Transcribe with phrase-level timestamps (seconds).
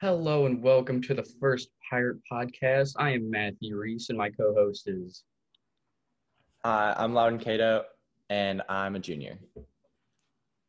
[0.00, 2.92] Hello and welcome to the first Pirate Podcast.
[2.98, 5.24] I am Matthew Reese and my co-host is
[6.64, 7.82] Hi, I'm Loudon Cato,
[8.30, 9.36] and I'm a junior.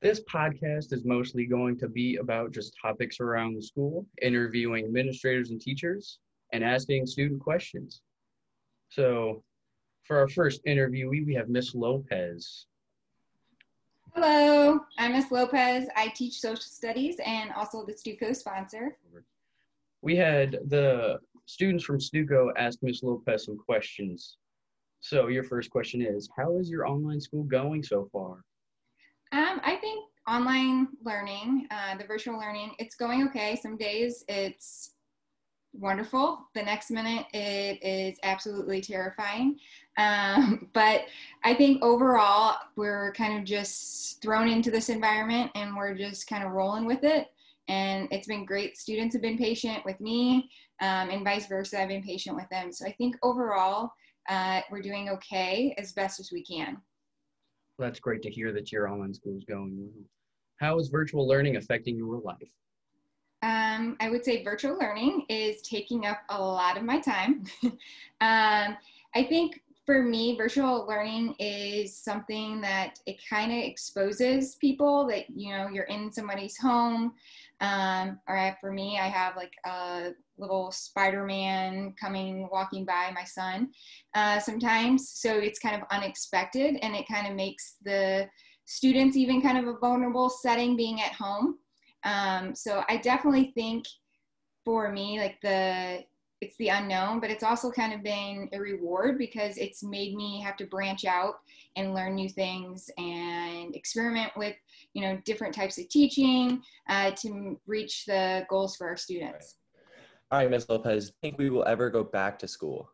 [0.02, 5.52] this podcast is mostly going to be about just topics around the school, interviewing administrators
[5.52, 6.18] and teachers,
[6.52, 8.02] and asking student questions.
[8.90, 9.44] So
[10.06, 12.66] for our first interviewee, we have Miss Lopez.
[14.16, 15.32] Hello, I'm Ms.
[15.32, 15.88] Lopez.
[15.96, 18.98] I teach social studies and also the Stu co-sponsor.
[20.02, 23.02] We had the students from Stuco ask Ms.
[23.04, 24.38] Lopez some questions.
[25.02, 28.44] So your first question is, how is your online school going so far?
[29.32, 33.56] Um, I think online learning, uh, the virtual learning, it's going okay.
[33.62, 34.92] Some days it's
[35.74, 36.48] wonderful.
[36.56, 39.60] The next minute it is absolutely terrifying.
[39.98, 41.02] Um, but
[41.44, 46.44] I think overall we're kind of just thrown into this environment and we're just kind
[46.44, 47.28] of rolling with it.
[47.68, 48.78] And it's been great.
[48.78, 50.50] Students have been patient with me
[50.82, 51.80] um, and vice versa.
[51.80, 52.72] I've been patient with them.
[52.72, 53.92] So I think overall
[54.28, 56.78] uh, we're doing okay as best as we can.
[57.78, 60.04] Well, that's great to hear that your online school is going well.
[60.58, 62.52] How is virtual learning affecting your life?
[63.42, 67.46] Um, I would say virtual learning is taking up a lot of my time.
[67.64, 68.78] um,
[69.16, 75.30] I think for me, virtual learning is something that it kind of exposes people that,
[75.32, 77.14] you know, you're in somebody's home.
[77.60, 83.72] Um, or for me, I have like a little Spider-Man coming, walking by my son
[84.14, 85.10] uh, sometimes.
[85.10, 88.30] So it's kind of unexpected and it kind of makes the
[88.66, 91.58] students even kind of a vulnerable setting being at home.
[92.04, 93.86] Um, so I definitely think
[94.66, 96.04] for me, like the
[96.42, 100.40] it's the unknown, but it's also kind of been a reward because it's made me
[100.40, 101.36] have to branch out
[101.76, 104.56] and learn new things and experiment with
[104.94, 109.56] you know different types of teaching uh, to reach the goals for our students.
[110.32, 110.68] All right, Ms.
[110.70, 112.90] Lopez, think we will ever go back to school?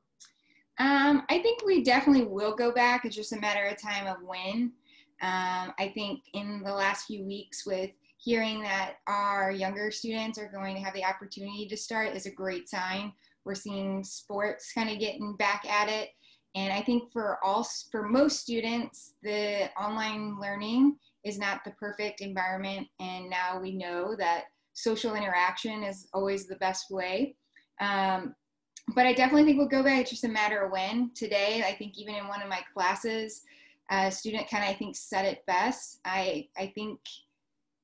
[0.80, 3.06] Um, I think we definitely will go back.
[3.06, 4.72] It's just a matter of time of when.
[5.22, 7.92] Um, I think in the last few weeks with
[8.26, 12.32] hearing that our younger students are going to have the opportunity to start is a
[12.32, 13.14] great sign.
[13.46, 16.10] We're seeing sports kind of getting back at it.
[16.56, 22.22] And I think for all, for most students, the online learning is not the perfect
[22.22, 22.88] environment.
[23.00, 27.36] And now we know that social interaction is always the best way.
[27.80, 28.34] Um,
[28.96, 30.02] but I definitely think we'll go back.
[30.02, 31.12] It's just a matter of when.
[31.14, 33.44] Today, I think even in one of my classes,
[33.92, 36.00] a student kind of I think said it best.
[36.06, 37.00] I I think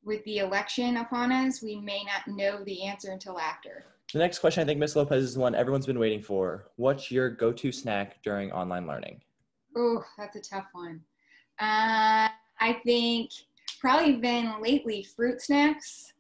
[0.04, 3.86] with the election upon us, we may not know the answer until after.
[4.14, 4.96] The next question, I think, Ms.
[4.96, 6.68] Lopez, is one everyone's been waiting for.
[6.76, 9.22] What's your go to snack during online learning?
[9.76, 11.02] Oh, that's a tough one.
[11.60, 12.28] Uh,
[12.60, 13.32] I think
[13.80, 16.14] probably been lately fruit snacks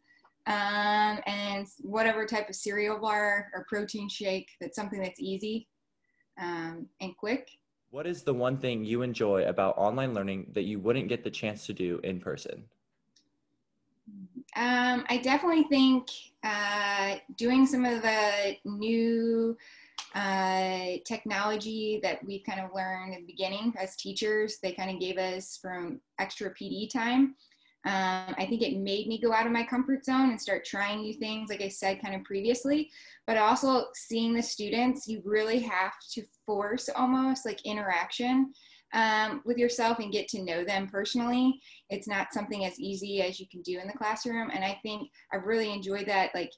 [0.47, 5.68] um, and whatever type of cereal bar or protein shake that's something that's easy
[6.40, 7.50] um, and quick.
[7.91, 11.30] What is the one thing you enjoy about online learning that you wouldn't get the
[11.30, 12.64] chance to do in person?
[14.56, 16.08] Um, I definitely think
[16.44, 19.58] uh, doing some of the new
[20.14, 25.00] uh, technology that we've kind of learned at the beginning as teachers, they kind of
[25.00, 27.36] gave us from extra PD time.
[27.84, 31.00] Um, I think it made me go out of my comfort zone and start trying
[31.00, 32.92] new things, like I said kind of previously.
[33.26, 38.54] But also seeing the students, you really have to force almost like interaction
[38.94, 41.59] um, with yourself and get to know them personally.
[41.90, 44.50] It's not something as easy as you can do in the classroom.
[44.53, 46.52] And I think I've really enjoyed that, like,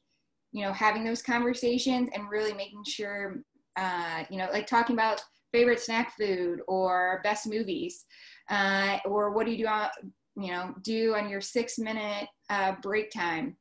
[0.51, 3.38] you know, having those conversations and really making sure,
[3.75, 5.21] uh, you know, like talking about
[5.51, 8.05] favorite snack food or best movies
[8.50, 9.89] uh, or what do you do, on,
[10.35, 13.55] you know, do on your six minute uh, break time.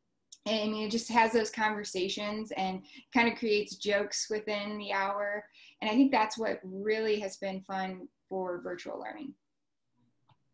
[0.47, 2.83] And it just has those conversations and
[3.15, 5.45] kind of creates jokes within the hour.
[5.81, 9.35] And I think that's what really has been fun for virtual learning.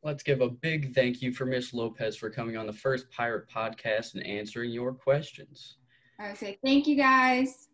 [0.03, 3.49] Let's give a big thank you for Miss Lopez for coming on the first Pirate
[3.49, 5.79] Podcast and answering your questions.
[6.21, 7.69] I would say thank you guys.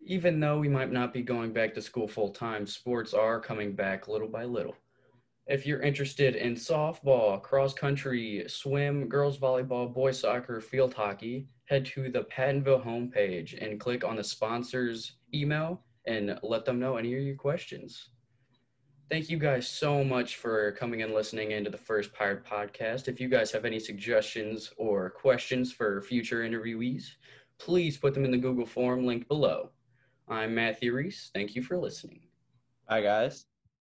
[0.00, 3.74] Even though we might not be going back to school full time, sports are coming
[3.74, 4.74] back little by little.
[5.46, 11.84] If you're interested in softball, cross country, swim, girls volleyball, boys soccer, field hockey, head
[11.84, 17.14] to the Pattonville homepage and click on the sponsors email and let them know any
[17.14, 18.08] of your questions.
[19.10, 23.08] Thank you guys so much for coming and listening into the first Pirate Podcast.
[23.08, 27.04] If you guys have any suggestions or questions for future interviewees,
[27.58, 29.70] please put them in the Google form link below.
[30.26, 31.30] I'm Matthew Reese.
[31.34, 32.20] Thank you for listening.
[32.88, 33.46] Bye, guys.